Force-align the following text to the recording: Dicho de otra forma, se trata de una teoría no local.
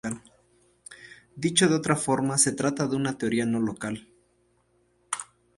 Dicho 1.35 1.67
de 1.69 1.75
otra 1.75 1.95
forma, 1.95 2.39
se 2.39 2.53
trata 2.53 2.87
de 2.87 2.95
una 2.95 3.19
teoría 3.19 3.45
no 3.45 3.59
local. 3.59 4.07